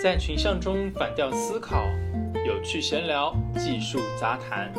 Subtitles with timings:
[0.00, 1.84] 在群像中反调思考，
[2.46, 4.72] 有趣闲聊，技术杂谈。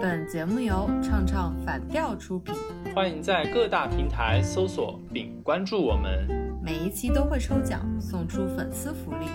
[0.00, 2.54] 本节目由唱唱反调出品，
[2.94, 6.28] 欢迎在各大平台搜索并关注我们。
[6.62, 9.26] 每一期都会抽奖送出粉丝福利，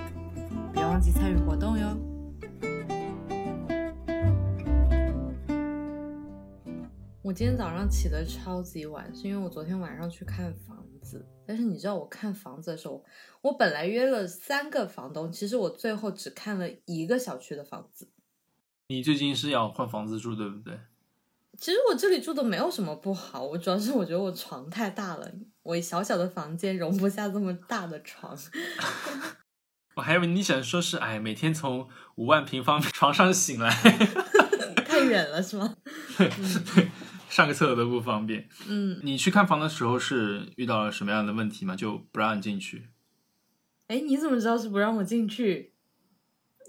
[0.71, 2.09] 别忘记参与活动哟。
[7.30, 11.23] 我今天早上起得超级晚，是因为我昨天晚上去看房子。
[11.46, 13.05] 但是你知道，我看房子的时候，
[13.41, 18.10] 我本来约了三个房东，其实我最后只看了一个小区的房子。
[18.87, 20.79] 你最近是要换房子住，对不对？
[21.56, 28.36] 其实我这里住的没有什么不好，我主要是我觉得我床太大了，我小小的房间容不下这么大的床。
[29.93, 33.70] 我还以为你想说是，哎，每天从五万平方床上醒来，
[34.84, 35.75] 太远了是吗？
[37.30, 38.50] 上个厕所都不方便。
[38.67, 41.75] 嗯，你去看房的时候是遇到了什么样的问题吗？
[41.75, 42.89] 就不让你进去？
[43.88, 45.73] 哎，你怎么知道是不让我进去？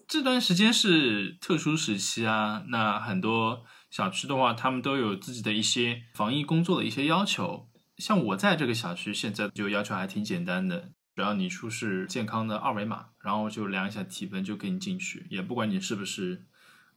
[0.07, 7.69] 这段时间是特殊时期啊，那很多小区的话，他们都有自己的一些防疫工作的一些要求。
[7.99, 16.47] 像我在这个小区，现在就要求还挺简单的，只要你出示健康的二维码，然后就量一下体温就给你进去，也不管你是不是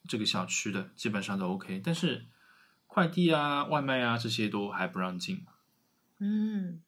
[0.08, 1.82] 这个小区的，基本上都 OK。
[1.84, 2.26] 但是
[2.94, 5.44] 快递啊、外卖啊这些都还不让进。
[6.20, 6.84] 嗯，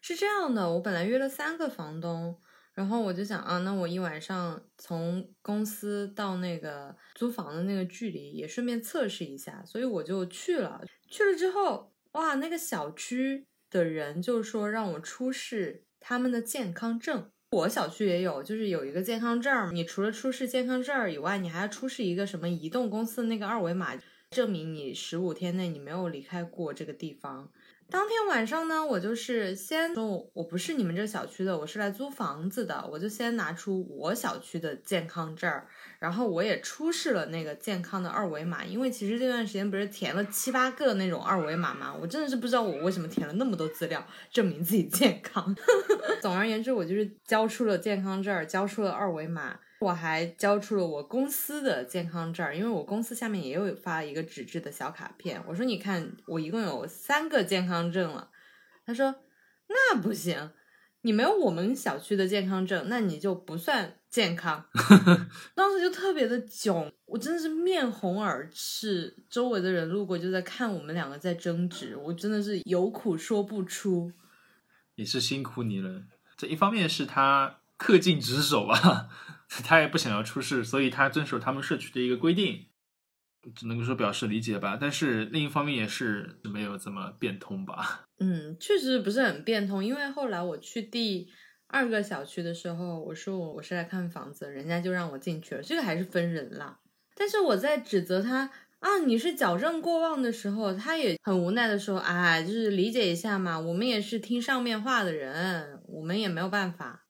[0.00, 2.40] 是这样的，我本来约了三个房东。
[2.74, 10.82] 然后我就想啊，那我一晚上从公司到那个租房的那个距离也顺便测试一下，所以我就去了。
[11.08, 17.30] 去了之后，哇，那个小区的人就说让我出示他们的健康证。
[17.50, 23.94] 我小区也有，就是有一个健康证，你除了出示健康证以外，你还要出示一个什么移动公司的那个二维码，
[24.30, 27.50] 证明你十五天内你没有离开过这个地方。
[27.88, 35.68] 当天晚上呢，我就是先说，我不是你们这小区的，我是来租房子的，我就先拿出我小区的健康证儿，
[36.00, 41.94] 然后我也出示了那个健康的二维码，因为其实这段时间不是填了七八个那种二维码吗？
[41.94, 45.54] 我真的是不知道我为什么填了那么多资料证明自己健康。
[46.20, 49.60] 总而言之，我就是交出了健康证儿，交出了二维码。
[49.80, 55.42] 我还交出了我公司的健康证，因为我公司下面也有发一个纸质的小卡片。
[55.46, 58.30] 我说：“你看，我一共有三个健康证了。”
[58.86, 59.14] 他说
[59.68, 60.50] ：“那不行，
[61.02, 64.64] 你没有我们小区的健康证，那你就不算健康。
[65.54, 69.14] ”当时就特别的囧，我真的是面红耳赤。
[69.28, 74.10] 周围的人路过就在看我们两个在争执，我真的是有苦说不出。
[74.94, 76.04] 也是辛苦你了。
[76.34, 79.10] 这一方面是他恪尽职守吧。
[79.48, 82.66] 他也不想要出事，所以他遵守他们社区的一个规定，
[83.54, 84.76] 只能说表示理解吧。
[84.80, 88.04] 但是另一方面也是没有这么变通吧。
[88.18, 89.84] 嗯，确实不是很变通。
[89.84, 91.28] 因为后来我去第
[91.68, 95.62] 二个小区的时候，我说我我是来看房子，人家就让我进去了。
[95.62, 96.80] 这个还是分人啦。
[97.14, 107.05] 但是我在指责他啊，你是矫正过望的时候，他也很无奈的说，哎，就是理解一下嘛，我们也是听上面话的人，我们也没有办法。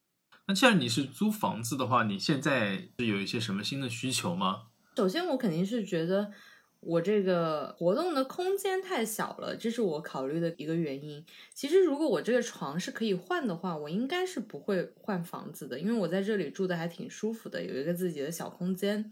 [0.49, 4.67] 那既然你是租房子的话，你现在是有一些什么新的需求吗？
[4.97, 6.31] 首先，我肯定是觉得
[6.79, 11.25] 我这个活动的空间太小了，这是我考虑的一个原因。
[11.53, 19.11] 其实，如果我这个床是可以换的话，我应该是不会换房子的，因为我在这里住的还挺舒服的，有一个自己的小空间。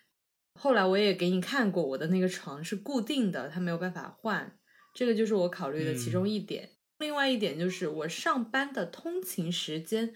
[0.61, 4.57] 后来我也给你看过，我的那个床是固定的，它没有办法换，
[4.95, 6.71] 这个就是我考虑的其中一点。
[7.01, 10.15] 另外一点就是我上班的通勤时间。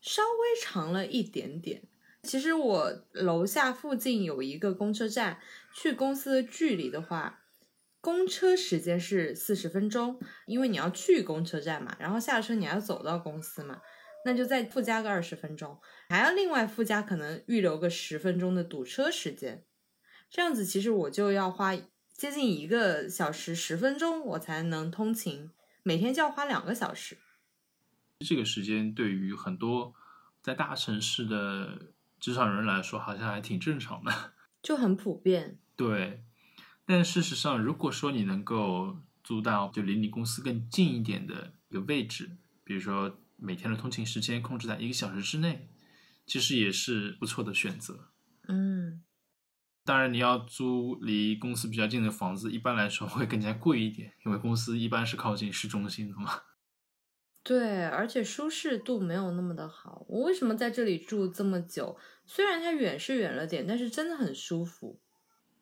[0.00, 1.82] 稍微长了一点点。
[2.22, 5.40] 其实我楼下附近有一个公车站，
[5.74, 7.44] 去公司的距离的话，
[8.00, 13.80] 公车时间是四十分钟，因为你要去公车站嘛，然后下车你要走到公司嘛，
[14.24, 19.64] 那就再附加个二十分钟，还要另外附加可能预留个十分钟的堵车时间。
[20.28, 21.76] 这样子其实我就要花
[22.12, 25.50] 接近一个小时十分钟，我才能通勤，
[25.84, 27.18] 每天就要花两个小时。
[28.20, 29.94] 这个时间对于很多
[30.40, 34.32] 在大城市的职场人来说，好像还挺正常的，
[34.62, 35.58] 就很普遍。
[35.76, 36.24] 对，
[36.86, 45.68] 但事实上，如果说你能够租到就离你公司更近一点的一个位置，比如说每天的通勤时间控制在一个小时之内，
[46.26, 48.08] 其实也是不错的选择。
[48.48, 49.02] 嗯，
[49.84, 56.30] 当然，你要租离公司比较近的房子，一般来说会更加贵一点，因为公司一般是靠近市中心的嘛。
[57.46, 60.04] 对，而且舒适度没有那么的好。
[60.08, 61.96] 我为什么在这里住这么久？
[62.24, 65.00] 虽然它远是远了点，但是真的很舒服。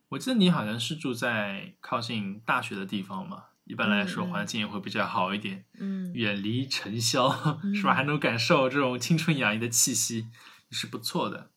[0.08, 5.66] 我记得你好像是住在靠近大学的地方嘛，一般来说环境也会比较好一点。
[5.78, 7.28] 嗯，远离尘嚣，
[7.74, 7.92] 是吧？
[7.92, 10.28] 还能感受这种青春洋溢的气息，
[10.70, 11.50] 是不错的。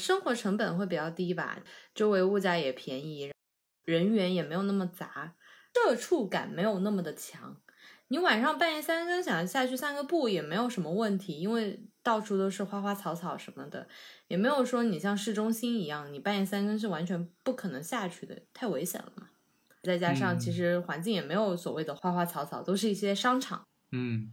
[0.00, 1.58] 生活成本会比较低吧，
[1.92, 3.32] 周围物价也便宜，
[3.84, 5.34] 人员也没有那么杂，
[5.74, 7.56] 社畜感没有那么的强。
[8.08, 13.88] 你晚上半夜三更想下去散个步也没有什么问题，因为到处都是花花草草什么的，
[14.28, 19.28] 也没有说你像市中心一样，你半夜三更是完全不可能下去的，太危险了嘛。
[19.82, 23.66] 再加上其实环境也没有所谓的花花草草，都是一些商场。
[23.92, 24.32] 嗯，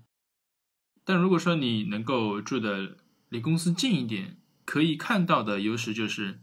[1.03, 2.97] 但如果说你能够住的
[3.29, 6.39] 离公司近一点，可以看到的优势就是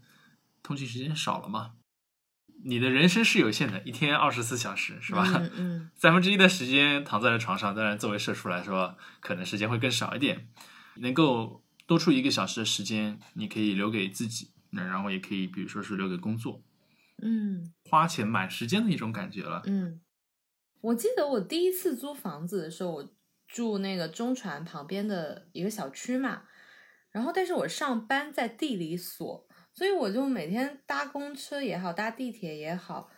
[0.62, 1.76] 通勤时间少了嘛。
[2.64, 5.24] 你的人生是有限的，一天二十四小时，是吧？
[5.36, 10.48] 嗯嗯 三分之一的时间躺在了床上，当然作为社畜来说，可能时间会更少一点。
[10.96, 16.62] 能够多出一个小时的时间，你可以留给自己，那然后也可以，比如说是留给工作，
[17.22, 19.62] 嗯花钱买时间的一种感觉了。
[19.66, 20.00] 嗯，
[20.80, 23.14] 我记得我第一次租房子的时候，我
[23.46, 26.42] 住那个中传旁边的一个小区嘛，
[27.10, 33.08] 然后但是我上班在地理所，所以我就每天搭公车也好，搭地铁也好，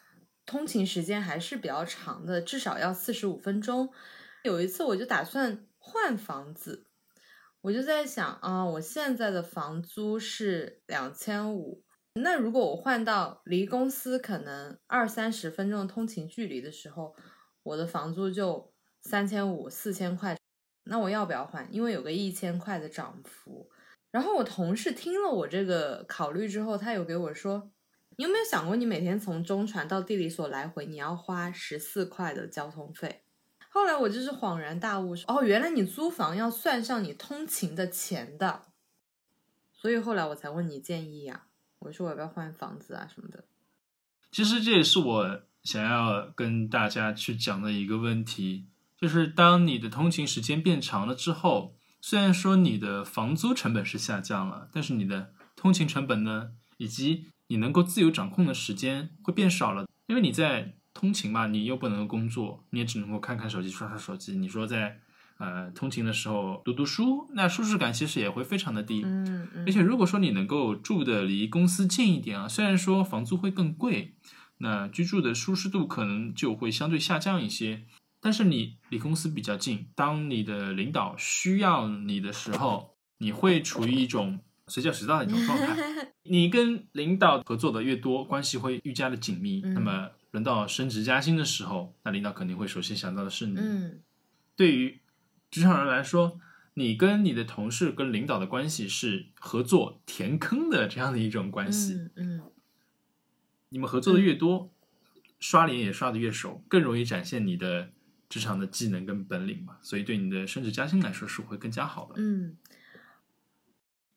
[0.44, 3.90] 通勤时间还是比较长的，至少要四十五分钟。
[4.42, 6.86] 有一次我就打算换房子，
[7.62, 11.82] 我就在想啊，我现在的房租是两千五，
[12.14, 17.14] 那如果我换到离公司可能二三十分钟通勤距离的时候，
[17.62, 20.36] 我的房租就三千五、四千块，
[20.84, 21.68] 那我要不要换？
[21.70, 23.70] 因为有个一千块的涨幅。
[24.10, 27.70] 然后我同事听了我这个考虑之后，他有给我说
[28.18, 33.22] ：“你有没有想过，你每天从中传到地理所来回，你要花十四块的交通费？”
[33.72, 38.62] 后来我就是恍然大悟，哦，原来你租房要算上你通勤的钱的。
[39.72, 41.46] 所以后来我才问你建议呀、
[41.78, 43.44] 我说我要不要换房子啊什么的。
[44.32, 48.66] 其实这也是我想要跟大家去讲的一个问题，
[48.96, 64.36] 就是当你的通勤时间变长了之后，虽然说你的房租成本是下降了，但是你的通勤成本呢，以及你能够自由掌控的时间会变少了，因为你在通勤嘛，你又不能工作，你也只能够看看手机、刷刷手机。
[64.36, 64.98] 你说在
[65.38, 69.02] 呃通勤的时候读读书，那舒适感其实也会非常的低。
[69.04, 74.14] 嗯嗯，而且如果说你能够住的离公司近一点啊，虽然说房租会更贵，
[74.58, 77.84] 那居住的舒适度可能就会相对下降一些。
[78.20, 86.12] 但是你离公司比较近，当你的领导需要你的时候，你会处于一种随叫随到的一种状态。
[86.24, 89.62] 你跟领导合作的越多，关系会愈加的紧密。
[89.64, 93.56] 嗯那么轮到升职加薪的时候，那领导肯定会首先想到的是你。
[93.58, 94.00] 嗯
[94.54, 95.00] 对于
[95.50, 96.38] 职场人来说，
[96.74, 101.94] 你跟你的同事、跟领导的关系是合作填坑的这样的一种关系。
[101.94, 102.42] 嗯嗯
[103.70, 104.70] 你们合作的越多，
[105.38, 107.90] 刷脸也刷的越熟，更容易展现你的
[108.30, 109.76] 职场的技能跟本领嘛。
[109.82, 112.14] 所以对你的升职加薪来说是会更加好的。
[112.16, 112.56] 嗯。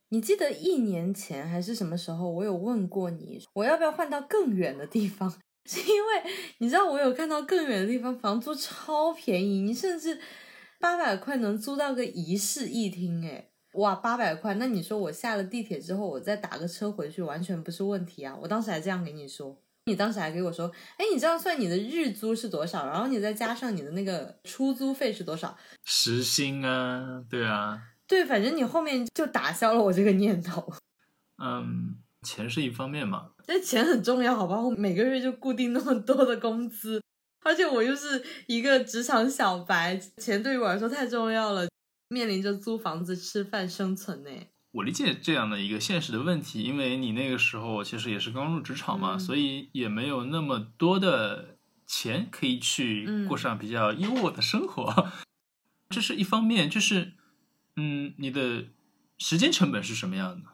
[0.09, 5.29] 你记得一年前还是什么时候，我有问过你，我要不要换到更远的地方？
[5.65, 10.19] 是因为你知道我有看到更远的地方，房租超便宜，你甚至
[10.79, 18.37] 八百块能租到个一室一厅，哎，哇，八百块，那你说我下了地铁之后，我再打个车回去，完全不是问题啊！
[18.41, 25.57] 我当时还这样给你说，你当时还给我说，哎，你这样算你的日租是多少，然后你再加上你的那个出租费是多少？
[25.83, 30.73] 时薪啊，对啊，对，反正你后面就打消了我这个念头。
[31.43, 34.61] 嗯，钱是一方面嘛， 但钱很重要，好吧？
[34.61, 37.01] 我每个月就固定那么多的工资，
[37.43, 41.67] 而且我又是一个职场小白，钱对于我来说太重要了，
[42.07, 44.29] 面临着租房子、吃饭、生存呢。
[44.73, 55.11] 我理解这样的一个现实的问题，因为你那个时候其实也是刚入职场嘛，嗯所以也没有那么多的钱可以去嗯过上比较优渥的生活。
[55.89, 57.13] 这是一方面，就是
[57.75, 58.65] 嗯，你的
[59.19, 60.49] 时间成本是什么样的？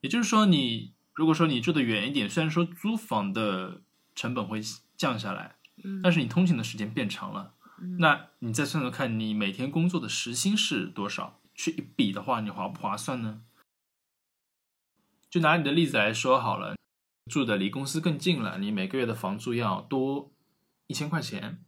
[0.00, 3.82] 也就是说你，如果说你住的远一点，虽然说租房的
[4.16, 4.60] 成本会
[4.96, 11.39] 降下来，嗯但是你通勤的时间变长了，嗯那你再算算看，你每天工作的时薪是多少？
[11.60, 13.42] 去一比的话，你划不划算呢？
[15.28, 16.74] 就拿你的例子来说好了，
[17.30, 20.32] 住的离公司更近了，你每个月的房租要多
[20.86, 21.62] 一千块钱。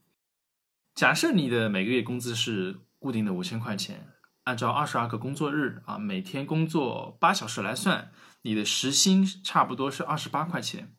[0.95, 10.97] 假设你的每个月工资是固定的五千块钱，按照二十二个工作日啊，每天工作八小时来算，你的时薪差不多是二十八块钱。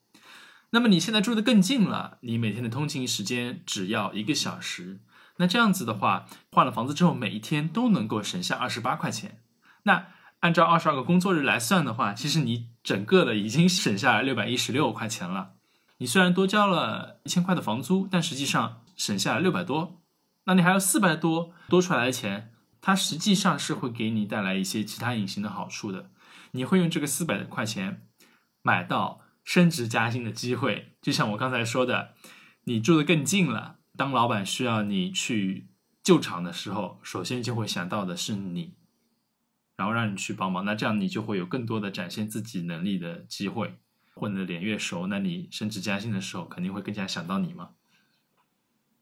[0.70, 5.00] 那么你现在住的更近了，你每天的通勤时间只要一个小时。
[5.36, 9.40] 那这样子的话，换了房子之后，每一天都能够省下二十八块钱。
[9.82, 10.06] 那
[10.40, 15.52] 按照二十二个工作日来算的话，其实你整个的已经省下来六百一十六块钱了。
[15.98, 20.02] 你虽然多交了一千块的房租，但实际上省下来六百多，
[20.44, 26.10] 那你还有四百多多出来的钱，它实际上是会给你带来一些其他隐形的好处的。
[26.52, 28.06] 你会用这个四百块钱
[28.62, 30.96] 买到升职加薪的机会。
[31.00, 32.14] 就像我刚才说的，
[32.64, 35.68] 你住的更近了，当老板需要你去
[36.02, 38.74] 救场的时候，首先就会想到的是你，
[39.76, 40.64] 然后让你去帮忙。
[40.64, 43.74] 那这样你就会有更多的展现自己能力的机会。
[44.16, 47.74] 混的脸越熟，那你升职加薪的时候肯定会更加想到你嘛。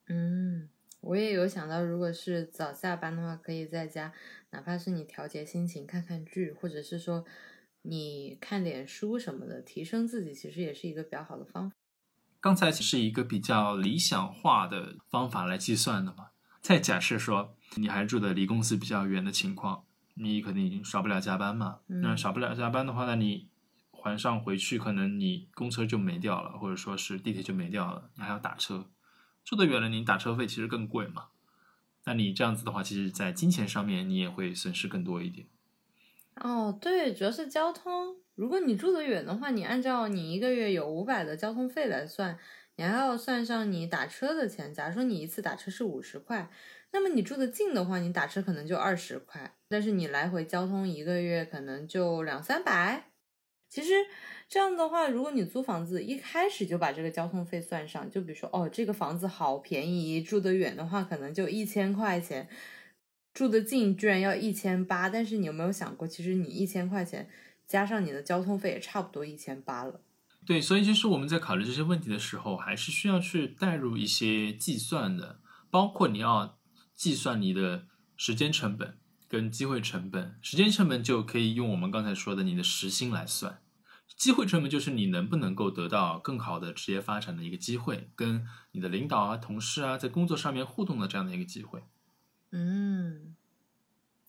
[0.08, 0.70] 嗯，
[1.02, 4.14] 我也有想到，如果是早下班的话，可以在家，
[4.52, 7.26] 哪怕是你调节心情，看看剧，或者是说
[7.82, 11.76] 你看点书什么的，提升自己，其实也是一个比较好的方法。
[12.42, 16.30] 刚才是一个比较理想化的方法来计算的嘛。
[16.60, 19.84] 再假设说你还住的离公司比较远的情况，
[20.14, 21.78] 你肯定少不了加班嘛。
[21.86, 23.48] 那少不了加班的话，那你
[23.92, 28.86] 还上回去可能你公车就没掉了，或者说是地铁就没掉了，你还要打车。
[29.44, 31.26] 住得远了，你打车费其实更贵嘛。
[32.04, 35.46] 那你这样子的话，其实，在金钱上面你也会损失更多一点。
[36.34, 38.16] 哦，对，主要是交通。
[38.42, 42.36] 如果你住得远的话，你按照你一个月有五百的交通费来算，
[42.74, 44.74] 你还要算上你打车的钱。
[44.74, 46.50] 假如说你一次打车是五十块，
[46.90, 53.04] 那么你住得近的话，你打车可能就二十块，但是你来回交通一个月可能就两三百。
[53.68, 53.92] 其实
[54.48, 62.48] 这样的话，如果你租房子一开始就把这个交通费算上，就比如说哦，这个房子好便宜，住得远的话可能就一千块钱，
[63.32, 65.08] 住得近居然要一千八。
[65.08, 67.28] 但是你有没有想过，其实你一千块钱
[67.72, 70.02] 加上你的交通费也差不多一千八了。
[70.44, 76.58] 对，所以其实我们在考虑这些问题的时候，还是需要去带入一些计算的，包括你要
[76.94, 80.38] 计算你的时间成本跟机会成本。
[80.42, 83.62] 时间成本就可以用我们刚才说的你的时薪来算。
[84.18, 91.82] 机会成本就是你能不能够得到更好的职业发展的一个机会，跟你的领导啊、同事啊在工作上面互动的这样的一个机会。
[92.50, 93.31] 嗯，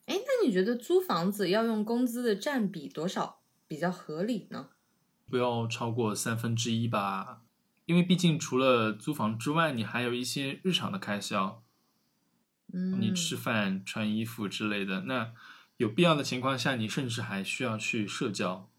[0.06, 4.70] 哎，那你觉得租房子要用工资的占比多少比较合理呢？
[5.30, 7.44] 不要超过三分之一吧，
[7.86, 11.64] 因为毕竟除了租房之外，你还有一些日常的开销，
[12.74, 15.02] 嗯，你吃饭、穿衣服之类的。
[15.02, 15.34] 那
[15.78, 18.70] 有必要的情况下，你甚至还需要去社交。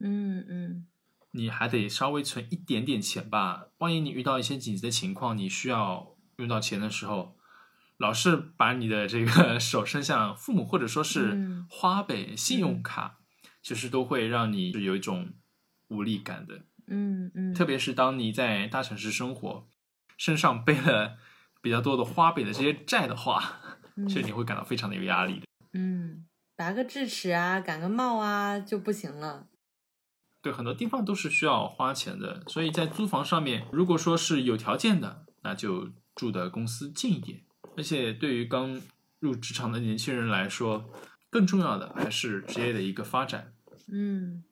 [0.00, 0.86] 嗯嗯，
[1.30, 7.36] 你还得稍微存一点点钱吧，万一你遇到一些紧急的情况，你需要用到钱的时候，
[8.02, 13.20] 老是把你的这个 手伸向父母或者说是花呗、信用卡，
[13.62, 15.34] 其实都会让你有一种
[15.86, 16.64] 无力感的。
[16.88, 19.68] 嗯嗯，特别是当你在大城市生活，
[20.16, 21.16] 身上背了
[21.62, 23.60] 比较多的花呗的这些债的话，
[24.08, 25.46] 其实你会感到非常的有压力的。
[25.74, 29.46] 嗯，拔个智齿啊，感个冒啊就不行了。
[30.42, 37.44] 对，很多地方都是需要花钱的，所以在租房上面，如果说是有条件的，那就住的公司近一点。
[37.76, 38.80] 而且对于刚
[39.18, 40.90] 入职场的年轻人来说，
[41.30, 43.54] 更重要的还是职业的一个发展。
[43.88, 44.44] 嗯，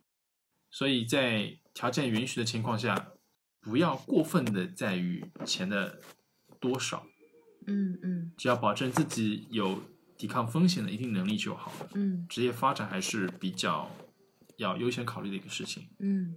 [0.70, 3.12] 所以在条件允许的情况下，
[3.60, 6.00] 不要过分的在于钱的
[6.58, 7.06] 多少。
[7.66, 9.82] 嗯嗯，只要保证自己有
[10.16, 11.90] 抵抗风险的一定能力就好了。
[11.94, 13.90] 嗯，职业发展还是比较。
[14.56, 15.88] 要优先考虑的一个事情。
[16.00, 16.36] 嗯，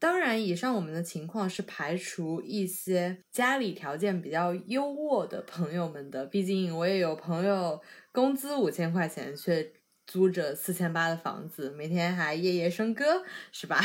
[0.00, 6.24] 当然，以上我们的情况是排除一些家里条件比较优渥的朋友们的。
[6.24, 9.72] 毕竟我也有朋友工资五千块钱，却
[10.06, 13.80] 租着四千八的房子，每天还夜夜笙歌，是吧？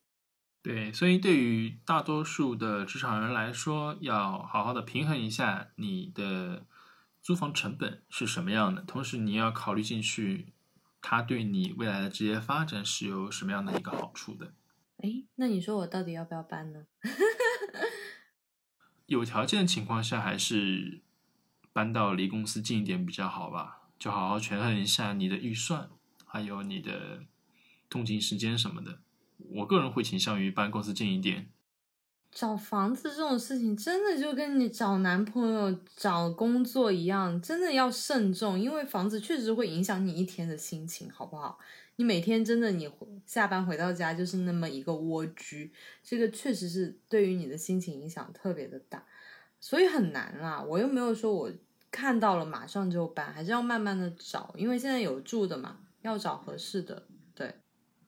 [0.62, 6.66] 对，所以对于大多数的职场人来说，要好好的平衡一下你的
[7.22, 10.52] 租房成本是什么样的，同时你要考虑进去。
[11.02, 14.52] 它对你未来的职业发展是有什么样的一个好处的？
[14.98, 16.86] 哎，那你说我到底要不要搬呢？
[19.06, 21.00] 有条件的情况下，还是
[21.72, 23.82] 搬到离公司近一点比较好吧。
[23.98, 25.88] 就好好权衡一下你的预算，
[26.26, 27.22] 还有你的
[27.88, 28.98] 通勤时间什么的。
[29.38, 31.48] 我个人会倾向于搬公司近一点。
[32.30, 41.58] 找房子这种事情，真的就跟你找男朋友、找工作一样，真的要慎重，因为房子确实会影响你一天的心情，好不好？
[41.96, 42.90] 你每天真的你
[43.24, 45.72] 下班回到家就是那么一个蜗居，
[46.02, 49.04] 这个确实是对于你的心情影响特别的大，
[49.58, 50.62] 所以很难啦。
[50.62, 51.50] 我又没有说我
[51.90, 57.06] 看到了马上就搬，还是要慢慢的找，因为现在有住的嘛，要找合适的。
[57.34, 57.54] 对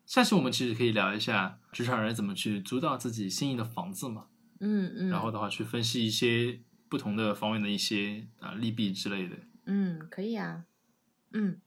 [0.06, 4.28] 下期我们其实可以聊一下职场人怎么去租到自己心仪的房子嘛，
[4.60, 10.64] 嗯嗯，然后的话去分析一些不同的方面的一些啊利弊之类的，嗯，可以啊，
[11.32, 11.60] 嗯，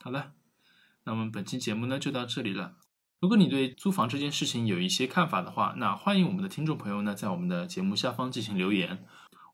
[0.00, 0.32] 好的，
[1.04, 2.76] 那我们本期节目呢就到这里了。
[3.20, 9.04] 如果你对租房这件事情有一些看法的话，那欢迎我们的听众朋友呢在我们的节目下方进行留言，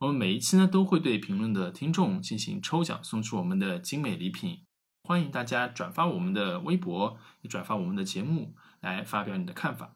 [0.01, 4.65] 我们每一期呢都会对评论的听众进行抽奖，送出我们的精美礼品。
[5.03, 9.93] 欢迎大家转发我们的微博，也转发我们的节目，来发表你的看法。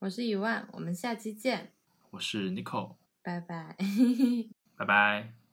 [0.00, 1.72] 我是一万，我们下期见，
[2.10, 3.76] 我是 Nico，拜拜。
[4.76, 5.34] 拜拜。